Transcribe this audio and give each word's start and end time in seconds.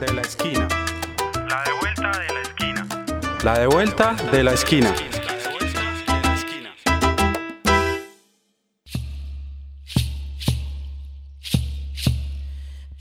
de 0.00 0.14
la 0.14 0.22
esquina. 0.22 0.66
La 1.46 1.62
de 1.62 1.72
vuelta 1.78 2.10
de 2.10 2.32
la 2.32 2.40
esquina. 2.40 2.88
La 3.44 3.58
de 3.58 3.66
vuelta 3.66 4.16
de 4.32 4.42
la 4.42 4.52
esquina. 4.54 4.94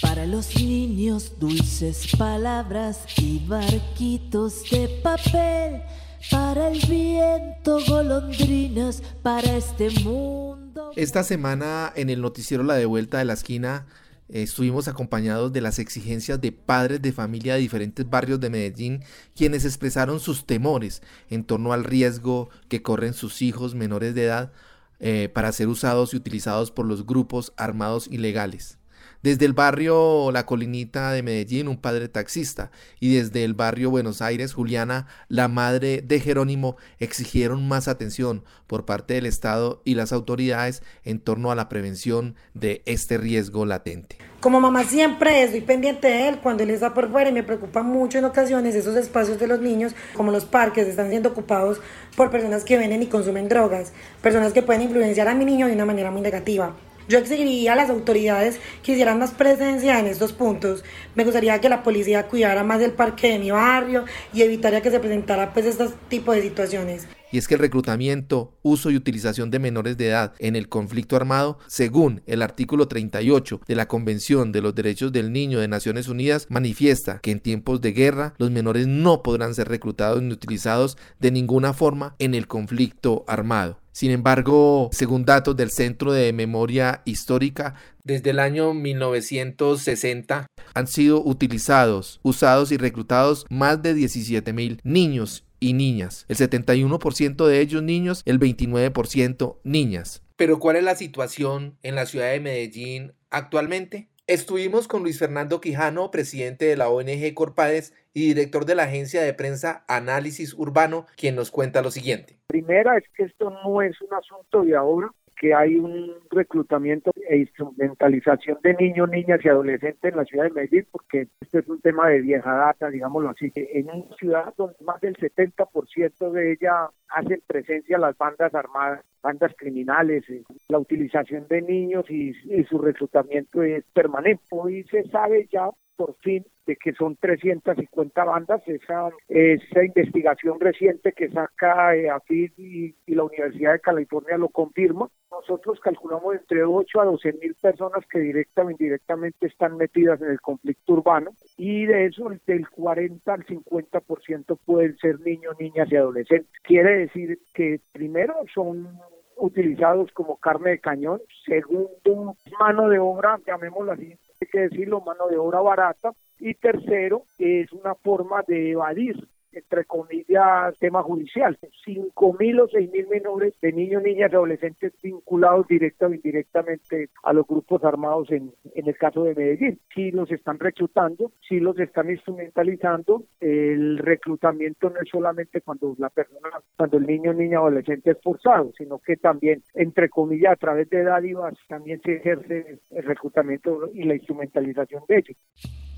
Para 0.00 0.24
los 0.24 0.56
niños 0.56 1.38
dulces 1.38 2.08
palabras 2.16 3.04
y 3.18 3.44
barquitos 3.46 4.62
de 4.70 4.88
papel. 5.02 5.82
Para 6.30 6.68
el 6.68 6.80
viento 6.88 7.78
golondrinas, 7.86 9.02
para 9.22 9.56
este 9.56 9.90
mundo. 10.00 10.92
Esta 10.96 11.22
semana 11.22 11.92
en 11.94 12.08
el 12.08 12.22
noticiero 12.22 12.62
La 12.62 12.74
de 12.74 12.86
Vuelta 12.86 13.18
de 13.18 13.26
la 13.26 13.34
Esquina 13.34 13.86
estuvimos 14.28 14.88
acompañados 14.88 15.52
de 15.52 15.60
las 15.60 15.78
exigencias 15.78 16.40
de 16.40 16.52
padres 16.52 17.02
de 17.02 17.12
familia 17.12 17.54
de 17.54 17.60
diferentes 17.60 18.08
barrios 18.08 18.40
de 18.40 18.50
Medellín, 18.50 19.04
quienes 19.34 19.64
expresaron 19.64 20.20
sus 20.20 20.46
temores 20.46 21.02
en 21.30 21.44
torno 21.44 21.72
al 21.72 21.84
riesgo 21.84 22.48
que 22.68 22.82
corren 22.82 23.14
sus 23.14 23.42
hijos 23.42 23.74
menores 23.74 24.14
de 24.14 24.24
edad 24.24 24.52
eh, 24.98 25.28
para 25.32 25.52
ser 25.52 25.68
usados 25.68 26.14
y 26.14 26.16
utilizados 26.16 26.70
por 26.70 26.86
los 26.86 27.06
grupos 27.06 27.52
armados 27.56 28.08
ilegales. 28.08 28.78
Desde 29.22 29.44
el 29.44 29.52
barrio 29.52 30.30
La 30.32 30.46
Colinita 30.46 31.12
de 31.12 31.22
Medellín, 31.22 31.68
un 31.68 31.76
padre 31.76 32.08
taxista, 32.08 32.70
y 33.00 33.14
desde 33.16 33.44
el 33.44 33.54
barrio 33.54 33.90
Buenos 33.90 34.22
Aires, 34.22 34.54
Juliana, 34.54 35.06
la 35.28 35.48
madre 35.48 36.02
de 36.02 36.20
Jerónimo, 36.20 36.76
exigieron 36.98 37.66
más 37.66 37.88
atención 37.88 38.44
por 38.66 38.84
parte 38.84 39.14
del 39.14 39.26
Estado 39.26 39.82
y 39.84 39.94
las 39.94 40.12
autoridades 40.12 40.82
en 41.04 41.20
torno 41.20 41.50
a 41.50 41.54
la 41.54 41.68
prevención 41.68 42.34
de 42.54 42.82
este 42.86 43.18
riesgo 43.18 43.66
latente. 43.66 44.18
Como 44.40 44.60
mamá 44.60 44.84
siempre 44.84 45.42
estoy 45.42 45.62
pendiente 45.62 46.08
de 46.08 46.28
él 46.28 46.38
cuando 46.42 46.62
él 46.62 46.70
está 46.70 46.94
por 46.94 47.10
fuera 47.10 47.30
y 47.30 47.32
me 47.32 47.42
preocupa 47.42 47.82
mucho 47.82 48.18
en 48.18 48.26
ocasiones 48.26 48.74
esos 48.74 48.94
espacios 48.96 49.38
de 49.40 49.46
los 49.46 49.60
niños, 49.60 49.94
como 50.14 50.30
los 50.30 50.44
parques, 50.44 50.86
están 50.86 51.10
siendo 51.10 51.30
ocupados 51.30 51.80
por 52.16 52.30
personas 52.30 52.62
que 52.62 52.76
venden 52.76 53.02
y 53.02 53.06
consumen 53.06 53.48
drogas, 53.48 53.92
personas 54.22 54.52
que 54.52 54.62
pueden 54.62 54.82
influenciar 54.82 55.28
a 55.28 55.34
mi 55.34 55.44
niño 55.44 55.66
de 55.66 55.72
una 55.72 55.84
manera 55.84 56.10
muy 56.10 56.20
negativa. 56.20 56.76
Yo 57.08 57.18
exigiría 57.18 57.74
a 57.74 57.76
las 57.76 57.88
autoridades 57.88 58.58
que 58.82 58.92
hicieran 58.92 59.20
más 59.20 59.30
presencia 59.30 60.00
en 60.00 60.06
estos 60.06 60.32
puntos. 60.32 60.82
Me 61.14 61.22
gustaría 61.22 61.60
que 61.60 61.68
la 61.68 61.84
policía 61.84 62.26
cuidara 62.26 62.64
más 62.64 62.80
del 62.80 62.92
parque 62.92 63.28
de 63.28 63.38
mi 63.38 63.52
barrio 63.52 64.04
y 64.34 64.42
evitaría 64.42 64.82
que 64.82 64.90
se 64.90 64.98
presentara 64.98 65.52
pues 65.52 65.66
este 65.66 65.88
tipo 66.08 66.32
de 66.32 66.42
situaciones. 66.42 67.06
Y 67.30 67.38
es 67.38 67.46
que 67.46 67.54
el 67.54 67.60
reclutamiento, 67.60 68.54
uso 68.62 68.90
y 68.90 68.96
utilización 68.96 69.50
de 69.50 69.58
menores 69.58 69.96
de 69.96 70.08
edad 70.08 70.34
en 70.38 70.56
el 70.56 70.68
conflicto 70.68 71.16
armado, 71.16 71.58
según 71.66 72.22
el 72.26 72.42
artículo 72.42 72.88
38 72.88 73.60
de 73.66 73.74
la 73.74 73.86
Convención 73.88 74.52
de 74.52 74.62
los 74.62 74.74
Derechos 74.74 75.12
del 75.12 75.32
Niño 75.32 75.60
de 75.60 75.68
Naciones 75.68 76.08
Unidas, 76.08 76.46
manifiesta 76.48 77.20
que 77.20 77.30
en 77.32 77.40
tiempos 77.40 77.80
de 77.80 77.92
guerra 77.92 78.34
los 78.38 78.50
menores 78.50 78.86
no 78.86 79.22
podrán 79.22 79.54
ser 79.54 79.68
reclutados 79.68 80.22
ni 80.22 80.32
utilizados 80.32 80.96
de 81.20 81.30
ninguna 81.30 81.72
forma 81.72 82.16
en 82.18 82.34
el 82.34 82.46
conflicto 82.48 83.24
armado. 83.28 83.78
Sin 83.96 84.10
embargo, 84.10 84.90
según 84.92 85.24
datos 85.24 85.56
del 85.56 85.70
Centro 85.70 86.12
de 86.12 86.30
Memoria 86.34 87.00
Histórica, 87.06 87.76
desde 88.04 88.28
el 88.28 88.40
año 88.40 88.74
1960 88.74 90.46
han 90.74 90.86
sido 90.86 91.24
utilizados, 91.24 92.20
usados 92.22 92.72
y 92.72 92.76
reclutados 92.76 93.46
más 93.48 93.80
de 93.80 93.94
17 93.94 94.52
mil 94.52 94.80
niños 94.84 95.46
y 95.60 95.72
niñas. 95.72 96.26
El 96.28 96.36
71% 96.36 97.46
de 97.46 97.60
ellos 97.62 97.82
niños, 97.82 98.20
el 98.26 98.38
29% 98.38 99.56
niñas. 99.64 100.20
Pero 100.36 100.58
¿cuál 100.58 100.76
es 100.76 100.84
la 100.84 100.94
situación 100.94 101.78
en 101.82 101.94
la 101.94 102.04
ciudad 102.04 102.32
de 102.32 102.40
Medellín 102.40 103.14
actualmente? 103.30 104.10
Estuvimos 104.26 104.88
con 104.88 105.04
Luis 105.04 105.18
Fernando 105.18 105.62
Quijano, 105.62 106.10
presidente 106.10 106.66
de 106.66 106.76
la 106.76 106.90
ONG 106.90 107.32
Corpades 107.32 107.94
y 108.12 108.26
director 108.26 108.66
de 108.66 108.74
la 108.74 108.82
agencia 108.82 109.22
de 109.22 109.32
prensa 109.32 109.86
Análisis 109.88 110.52
Urbano, 110.52 111.06
quien 111.16 111.34
nos 111.34 111.50
cuenta 111.50 111.80
lo 111.80 111.90
siguiente. 111.90 112.36
Primera 112.56 112.96
es 112.96 113.04
que 113.14 113.24
esto 113.24 113.50
no 113.50 113.82
es 113.82 114.00
un 114.00 114.14
asunto 114.14 114.64
de 114.64 114.74
ahora, 114.74 115.10
que 115.38 115.52
hay 115.52 115.76
un 115.76 116.10
reclutamiento 116.30 117.10
e 117.28 117.36
instrumentalización 117.36 118.56
de 118.62 118.72
niños, 118.72 119.10
niñas 119.10 119.40
y 119.44 119.48
adolescentes 119.50 120.10
en 120.10 120.16
la 120.16 120.24
ciudad 120.24 120.44
de 120.44 120.52
Medellín, 120.52 120.86
porque 120.90 121.28
este 121.42 121.58
es 121.58 121.68
un 121.68 121.82
tema 121.82 122.08
de 122.08 122.22
vieja 122.22 122.50
data, 122.50 122.88
digámoslo 122.88 123.28
así. 123.28 123.52
En 123.54 123.90
una 123.90 124.16
ciudad 124.16 124.54
donde 124.56 124.76
más 124.86 125.02
del 125.02 125.18
70% 125.18 126.30
de 126.30 126.52
ella 126.52 126.88
hacen 127.10 127.42
presencia 127.46 127.98
las 127.98 128.16
bandas 128.16 128.54
armadas, 128.54 129.04
bandas 129.22 129.52
criminales, 129.58 130.24
eh, 130.30 130.42
la 130.68 130.78
utilización 130.78 131.46
de 131.48 131.60
niños 131.60 132.06
y, 132.08 132.30
y 132.44 132.64
su 132.64 132.78
reclutamiento 132.78 133.62
es 133.62 133.84
permanente. 133.92 134.42
Hoy 134.48 134.82
se 134.84 135.02
sabe 135.10 135.46
ya 135.52 135.68
por 135.96 136.16
fin 136.18 136.44
de 136.66 136.76
que 136.76 136.92
son 136.94 137.16
350 137.16 138.24
bandas, 138.24 138.60
esa, 138.66 139.10
esa 139.28 139.84
investigación 139.84 140.60
reciente 140.60 141.12
que 141.12 141.30
saca 141.30 141.94
eh, 141.94 142.10
AFID 142.10 142.52
y, 142.56 142.94
y, 143.06 143.14
la 143.14 143.24
Universidad 143.24 143.72
de 143.72 143.80
California 143.80 144.36
lo 144.36 144.48
confirma. 144.48 145.08
Nosotros 145.30 145.80
calculamos 145.80 146.34
entre 146.34 146.64
8 146.64 147.00
a 147.00 147.04
12 147.04 147.32
mil 147.34 147.54
personas 147.54 148.04
que 148.10 148.18
directa 148.18 148.64
o 148.64 148.70
indirectamente 148.70 149.46
están 149.46 149.76
metidas 149.76 150.20
en 150.20 150.30
el 150.30 150.40
conflicto 150.40 150.94
urbano 150.94 151.30
y 151.56 151.86
de 151.86 152.06
eso 152.06 152.30
del 152.46 152.68
40 152.68 153.32
al 153.32 153.46
50% 153.46 154.58
pueden 154.64 154.96
ser 154.98 155.20
niños, 155.20 155.56
niñas 155.58 155.90
y 155.90 155.96
adolescentes. 155.96 156.50
Quiere 156.62 156.98
decir 156.98 157.38
que 157.54 157.80
primero 157.92 158.34
son 158.52 158.98
utilizados 159.36 160.10
como 160.12 160.36
carne 160.38 160.70
de 160.70 160.80
cañón, 160.80 161.20
segundo 161.44 162.36
mano 162.58 162.88
de 162.88 162.98
obra, 162.98 163.38
llamémoslo 163.46 163.92
así, 163.92 164.16
hay 164.40 164.48
que 164.48 164.60
decirlo, 164.60 165.00
mano 165.00 165.28
de 165.28 165.38
obra 165.38 165.60
barata, 165.60 166.12
y 166.38 166.54
tercero, 166.54 167.22
es 167.38 167.72
una 167.72 167.94
forma 167.94 168.42
de 168.46 168.72
evadir 168.72 169.16
entre 169.56 169.84
comillas, 169.84 170.78
tema 170.78 171.02
judicial. 171.02 171.58
Cinco 171.84 172.36
mil 172.38 172.60
o 172.60 172.68
seis 172.68 172.90
mil 172.92 173.06
menores 173.08 173.54
de 173.60 173.72
niños, 173.72 174.02
niñas 174.02 174.32
y 174.32 174.34
adolescentes 174.34 174.92
vinculados 175.02 175.66
directa 175.66 176.06
o 176.06 176.14
indirectamente 176.14 177.10
a 177.22 177.32
los 177.32 177.46
grupos 177.46 177.82
armados 177.84 178.30
en, 178.30 178.52
el 178.74 178.96
caso 178.96 179.24
de 179.24 179.34
Medellín. 179.34 179.80
Si 179.94 180.10
los 180.10 180.30
están 180.30 180.58
reclutando, 180.58 181.32
si 181.48 181.60
los 181.60 181.78
están 181.78 182.10
instrumentalizando, 182.10 183.24
el 183.40 183.98
reclutamiento 183.98 184.90
no 184.90 185.00
es 185.00 185.08
solamente 185.08 185.60
cuando 185.60 185.94
la 185.98 186.10
persona, 186.10 186.50
cuando 186.76 186.98
el 186.98 187.06
niño, 187.06 187.32
niña 187.32 187.58
adolescente 187.58 188.12
es 188.12 188.22
forzado, 188.22 188.72
sino 188.76 188.98
que 188.98 189.16
también, 189.16 189.62
entre 189.74 190.08
comillas, 190.08 190.52
a 190.52 190.56
través 190.56 190.88
de 190.90 191.02
dádivas, 191.02 191.54
también 191.68 192.00
se 192.02 192.16
ejerce 192.16 192.78
el 192.90 193.04
reclutamiento 193.04 193.90
y 193.94 194.04
la 194.04 194.14
instrumentalización 194.14 195.02
de 195.08 195.16
ellos. 195.16 195.95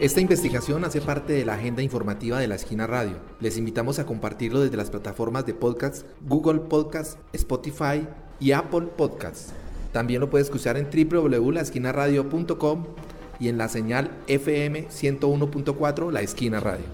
Esta 0.00 0.20
investigación 0.20 0.84
hace 0.84 1.00
parte 1.00 1.34
de 1.34 1.44
la 1.44 1.54
agenda 1.54 1.80
informativa 1.80 2.40
de 2.40 2.48
la 2.48 2.56
Esquina 2.56 2.84
Radio. 2.84 3.16
Les 3.38 3.56
invitamos 3.56 4.00
a 4.00 4.06
compartirlo 4.06 4.60
desde 4.60 4.76
las 4.76 4.90
plataformas 4.90 5.46
de 5.46 5.54
podcast 5.54 6.04
Google 6.22 6.62
Podcast, 6.62 7.20
Spotify 7.32 8.04
y 8.40 8.50
Apple 8.50 8.88
Podcasts. 8.96 9.54
También 9.92 10.20
lo 10.20 10.30
puedes 10.30 10.48
escuchar 10.48 10.76
en 10.78 10.88
www.laesquinaradio.com 10.90 12.86
y 13.38 13.48
en 13.48 13.56
la 13.56 13.68
señal 13.68 14.10
FM 14.26 14.88
101.4 14.88 16.10
La 16.10 16.22
Esquina 16.22 16.58
Radio. 16.58 16.86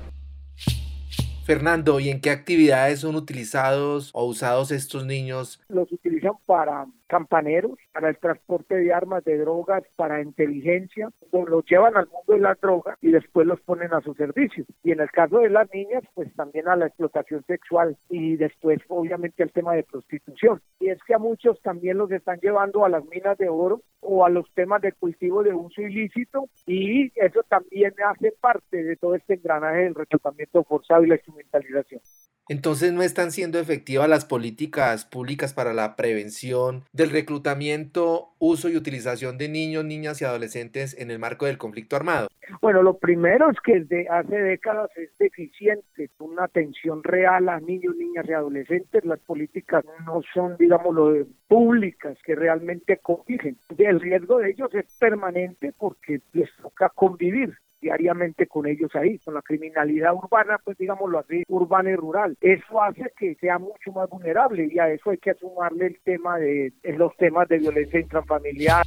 Fernando, 1.47 2.01
¿y 2.01 2.11
en 2.11 2.21
qué 2.21 2.29
actividades 2.31 3.01
son 3.01 3.17
utilizados 3.17 4.11
o 4.13 4.27
usados 4.27 4.71
estos 4.71 5.07
niños? 5.07 5.61
Los 5.69 5.91
utilizan 5.91 6.35
para 6.45 6.87
campaneros, 7.07 7.73
para 7.93 8.09
el 8.09 8.19
transporte 8.19 8.77
de 8.77 8.93
armas, 8.93 9.25
de 9.25 9.39
drogas, 9.39 9.83
para 9.97 10.23
inteligencia, 10.23 11.11
los 11.33 11.65
llevan 11.67 11.97
al 11.97 12.09
mundo 12.09 12.35
de 12.35 12.41
la 12.41 12.55
droga 12.61 12.97
y 13.01 13.11
después 13.11 13.47
los 13.47 13.61
ponen 13.61 13.93
a 13.93 14.01
su 14.01 14.15
servicio. 14.15 14.65
Y 14.83 14.93
en 14.93 15.01
el 15.01 15.11
caso 15.11 15.39
de 15.39 15.51
las 15.51 15.73
niñas, 15.73 16.03
pues 16.15 16.35
también 16.35 16.69
a 16.69 16.77
la 16.77 16.87
explotación 16.87 17.45
sexual 17.47 17.97
y 18.09 18.37
después 18.37 18.81
obviamente 18.89 19.43
al 19.43 19.53
tema 19.53 19.75
de 19.75 19.83
prostitución. 19.83 20.61
Y 20.79 20.89
es 20.91 21.03
que 21.05 21.15
a 21.15 21.19
muchos 21.19 21.61
también 21.63 21.99
los 21.99 22.11
están 22.11 22.39
llevando 22.41 22.85
a 22.85 22.89
las 22.89 23.05
minas 23.07 23.37
de 23.39 23.49
oro 23.49 23.83
o 24.01 24.25
a 24.25 24.31
los 24.31 24.51
temas 24.55 24.81
de 24.83 24.93
cultivo 24.93 25.43
de 25.43 25.55
uso 25.55 25.83
ilícito 25.83 26.49
y 26.67 27.13
eso 27.15 27.43
también 27.49 27.93
hace 28.07 28.33
parte 28.41 28.83
de 28.83 28.97
todo 28.97 29.15
este 29.15 29.35
engranaje 29.35 29.81
del 29.81 29.95
reclutamiento 29.95 30.65
forzado 30.65 31.05
y 31.05 31.09
la 31.09 31.17
instrumentalización. 31.17 32.01
Entonces 32.51 32.93
no 32.93 33.03
están 33.03 33.31
siendo 33.31 33.61
efectivas 33.61 34.09
las 34.09 34.25
políticas 34.25 35.05
públicas 35.05 35.55
para 35.55 35.73
la 35.73 35.95
prevención 35.95 36.83
del 36.93 37.11
reclutamiento, 37.11 38.31
uso 38.41 38.69
y 38.69 38.77
utilización 38.77 39.39
de 39.39 39.49
niños, 39.49 39.85
niñas 39.85 40.21
y 40.21 40.25
adolescentes 40.25 40.99
en 40.99 41.13
el 41.13 41.21
marco 41.21 41.47
del 41.47 41.59
conflicto 41.59 41.95
armado. 41.95 42.27
Bueno, 42.61 42.83
lo 42.83 42.99
primero 42.99 43.49
es 43.53 43.57
que 43.61 43.79
desde 43.79 44.09
hace 44.09 44.37
décadas 44.37 44.91
es 44.97 45.17
deficiente 45.17 46.11
una 46.19 46.43
atención 46.43 47.05
real 47.05 47.49
a 47.49 47.61
niños, 47.61 47.95
niñas 47.95 48.27
y 48.29 48.33
adolescentes. 48.33 49.05
Las 49.05 49.21
políticas 49.21 49.85
no 50.05 50.21
son, 50.35 50.57
digámoslo, 50.59 51.25
públicas 51.47 52.19
que 52.25 52.35
realmente 52.35 52.97
corrigen. 52.97 53.59
El 53.79 54.01
riesgo 54.01 54.39
de 54.39 54.51
ellos 54.51 54.75
es 54.75 54.87
permanente 54.99 55.73
porque 55.79 56.21
les 56.33 56.51
toca 56.61 56.89
convivir 56.89 57.57
diariamente 57.81 58.47
con 58.47 58.67
ellos 58.67 58.91
ahí, 58.95 59.19
con 59.19 59.35
la 59.35 59.43
criminalidad 59.43 60.15
urbana, 60.15 60.59
pues 60.63 60.77
digámoslo 60.79 61.19
así, 61.19 61.45
urbana 61.49 61.91
y 61.91 61.97
rural. 61.97 62.37
Eso 62.41 62.83
hace 62.83 63.13
que 63.17 63.35
sea 63.37 63.59
mucho 63.59 63.93
más 63.93 64.09
vulnerable 64.09 64.69
y 64.71 64.79
a 64.79 64.89
eso 64.91 65.11
hay 65.11 65.19
que 65.19 65.35
sumarle 65.35 65.87
el 65.87 66.01
tema 66.05 66.39
de 66.39 66.73
los 66.97 67.17
temas 67.17 67.49
de 67.49 67.59
violencia 67.59 68.01
intrafamiliar. 68.01 68.85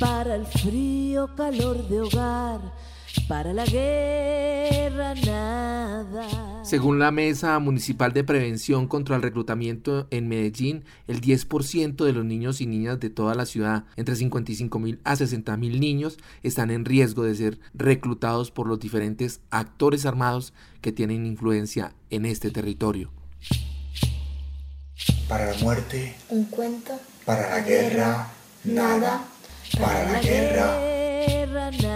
para 0.00 0.34
el 0.34 0.44
frío 0.46 1.28
calor 1.36 1.88
de 1.88 2.00
hogar, 2.00 2.60
para 3.28 3.52
la 3.52 3.64
guerra 3.64 5.14
nada. 5.14 6.64
Según 6.64 6.98
la 6.98 7.10
Mesa 7.10 7.58
Municipal 7.58 8.12
de 8.12 8.24
Prevención 8.24 8.88
contra 8.88 9.16
el 9.16 9.22
Reclutamiento 9.22 10.08
en 10.10 10.28
Medellín, 10.28 10.84
el 11.06 11.20
10% 11.20 12.04
de 12.04 12.12
los 12.12 12.24
niños 12.24 12.60
y 12.60 12.66
niñas 12.66 12.98
de 12.98 13.10
toda 13.10 13.34
la 13.34 13.46
ciudad, 13.46 13.84
entre 13.96 14.16
55 14.16 14.78
mil 14.78 15.00
a 15.04 15.16
60 15.16 15.56
mil 15.56 15.80
niños, 15.80 16.18
están 16.42 16.70
en 16.70 16.84
riesgo 16.84 17.22
de 17.22 17.34
ser 17.34 17.58
reclutados 17.74 18.50
por 18.50 18.66
los 18.66 18.80
diferentes 18.80 19.40
actores 19.50 20.06
armados 20.06 20.52
que 20.80 20.92
tienen 20.92 21.26
influencia 21.26 21.94
en 22.10 22.26
este 22.26 22.50
territorio. 22.50 23.10
Para 25.28 25.52
la 25.52 25.58
muerte, 25.58 26.14
un 26.28 26.44
cuento. 26.44 26.92
Para 27.24 27.50
la 27.50 27.60
guerra, 27.60 28.28
nada. 28.64 29.24
Para 29.78 30.12
la 30.12 30.20
guerra, 30.20 31.70
nada. 31.70 31.95